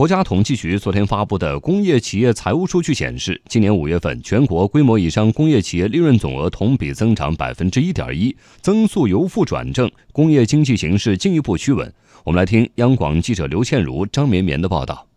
[0.00, 11.92] 国家统计局昨天发布的工业企业财务数据显示，今年五月份全国规模以上工业企业利润总额同比增长百分之一点一，增速由负转正，工业经济形势进一步趋稳。
[12.24, 15.09] 我们来听央广记者刘倩茹、张绵绵的报道。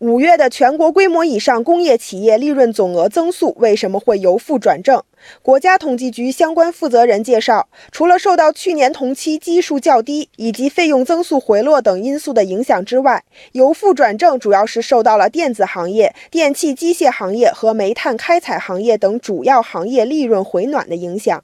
[0.00, 5.02] 五月的全国规模以上工业企业利润总额增速为什么会由负转正？
[5.42, 21.42] 国家统计局相关负责人介绍，除了受到去年同期基数较低以及费用增速回落等因素的影响之外，由负转正主要是受到了电子行业、电气机械行业和煤炭开采行业等主要行业利润回暖的影响。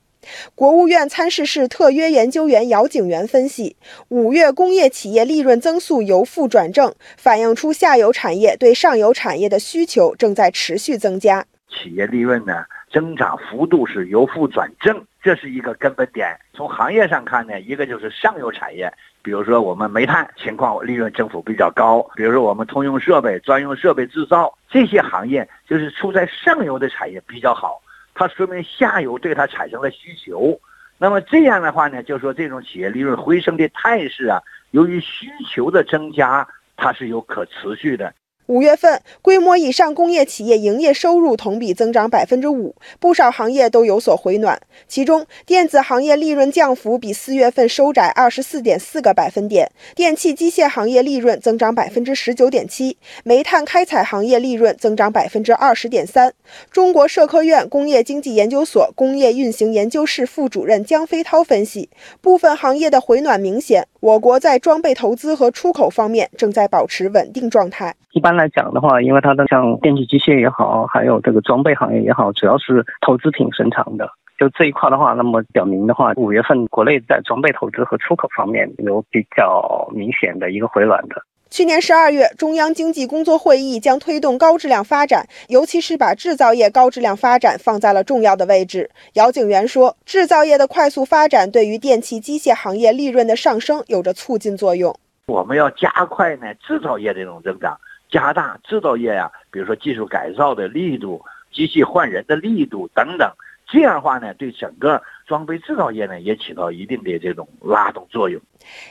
[0.54, 3.76] 国务院参事室特约研究员姚景元分析，
[4.08, 11.44] 五月工业企业利润增速由负转正，反映出下游产业对上游产业的需求正在持续增加。
[11.68, 16.28] 企业利润呢增长幅度是由负转正，这是一个根本点。
[16.54, 27.82] 从行业上看呢，一个就是上游产业，比如说我们煤炭情况利润增幅比较高，比如说我们通用设备、专用设备制造这些行业，就是处在上游的产业比较好。
[28.14, 30.58] 它说明下游对它产生了需求，
[30.98, 34.40] 那么这样的话呢，就说这种企业利润回升的态势啊，
[34.70, 38.14] 由于需求的增加，它是有可持续的。
[38.46, 44.60] 五月份，规模以上工业企业营业收入同比增长百分之五，不少行业都有所回暖。
[44.86, 56.34] 其中，电子行业利润降幅比四月份收窄二十四点四个百分点，电气机械行业利润增长百分之十九点七，煤炭开采行业利润增长百分之二十点三。
[56.70, 61.88] 中国社科院工业经济研究所工业运行研究室副主任姜飞涛分析，
[62.20, 67.94] 部分行业的回暖明显，我国在装备投资和出口方面正在保持稳定状态。
[68.12, 74.08] 一般来讲的话，因为它的像电气机械也好，还有这个装备行业也好，主要是投资品生产的。
[74.38, 81.22] 就这一块的话，那么表明的话，五月份国内在装备投资和出口方面有比较明显的一个回暖的。
[81.50, 88.90] 去年十二月，中央经济工作会议将推动高质量发展，尤其是把制造业高质量发展放在了重要的位置。
[89.12, 94.92] 姚景元说，制造业的快速发展对于电气机械行业利润的上升有着促进作用。
[95.28, 97.78] 我们要加快呢制造业这种增长。
[98.14, 101.20] 加大制造业呀，比如说技术改造的力度、
[101.52, 103.28] 机器换人的力度等等，
[103.66, 108.40] 这样的话呢，对整个装备制造业呢也起到一定的这种拉动作用。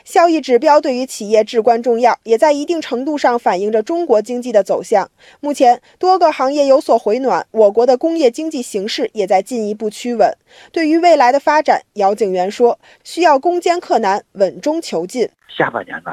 [0.04, 5.10] 效益指标对于企业至关重要，也在一定程度上反映着中国经济的走向。
[5.40, 10.30] 目前多个行业有所回暖，我国的工业经济形势也在进一步趋稳。
[10.70, 15.26] 对于未来的发展，姚景元说，需要攻坚克难，稳中求进。
[15.48, 16.12] 下半年呢？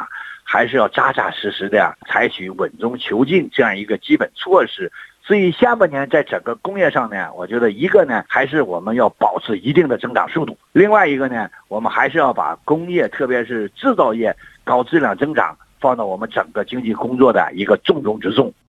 [0.51, 4.91] 还是要扎扎实实的呀，采取稳中求进这样一个基本措施。
[5.23, 14.35] 所以下半年在整个工业上呢，我觉得一个呢，还是我们要保持一定的增长速度；另外一个呢，我们还是要把工业，特别是制造业
[14.66, 18.53] 高质量增长放到我们整个经济工作的一个重中之重。